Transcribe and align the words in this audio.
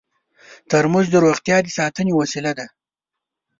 ترموز 0.69 1.05
د 1.11 1.15
روغتیا 1.25 1.57
د 1.63 1.67
ساتنې 1.77 2.13
وسیله 2.21 2.51
ده. 2.59 2.67